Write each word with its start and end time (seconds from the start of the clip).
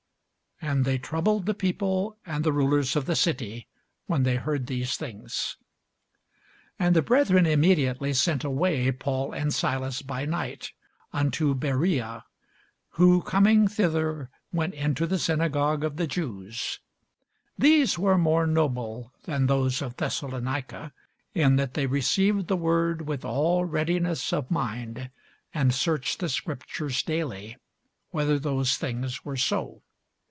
And 0.63 0.85
they 0.85 0.99
troubled 0.99 1.47
the 1.47 1.55
people 1.55 2.17
and 2.23 2.43
the 2.43 2.53
rulers 2.53 2.95
of 2.95 3.07
the 3.07 3.15
city, 3.15 3.67
when 4.05 4.21
they 4.21 4.35
heard 4.35 4.67
these 4.67 4.95
things. 4.95 5.57
[Sidenote: 6.77 6.77
The 6.77 6.77
Acts 6.77 6.77
17] 6.77 6.85
And 6.85 6.95
the 6.95 7.01
brethren 7.41 7.45
immediately 7.47 8.13
sent 8.13 8.43
away 8.43 8.91
Paul 8.91 9.33
and 9.33 9.51
Silas 9.51 10.03
by 10.03 10.25
night 10.25 10.71
unto 11.11 11.55
Berea: 11.55 12.23
who 12.91 13.23
coming 13.23 13.67
thither 13.67 14.29
went 14.53 14.75
into 14.75 15.07
the 15.07 15.17
synagogue 15.17 15.83
of 15.83 15.97
the 15.97 16.05
Jews. 16.05 16.79
These 17.57 17.97
were 17.97 18.19
more 18.19 18.45
noble 18.45 19.11
than 19.23 19.47
those 19.47 19.81
in 19.81 19.95
Thessalonica, 19.97 20.93
in 21.33 21.55
that 21.55 21.73
they 21.73 21.87
received 21.87 22.47
the 22.47 22.55
word 22.55 23.07
with 23.07 23.25
all 23.25 23.65
readiness 23.65 24.31
of 24.31 24.51
mind, 24.51 25.09
and 25.55 25.73
searched 25.73 26.19
the 26.19 26.29
scriptures 26.29 27.01
daily, 27.01 27.57
whether 28.11 28.37
those 28.37 28.77
things 28.77 29.25
were 29.25 29.37
so. 29.37 29.81